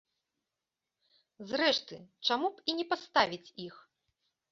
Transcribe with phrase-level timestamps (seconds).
[1.51, 1.95] Зрэшты,
[2.29, 3.75] чаму б і не паставіць іх?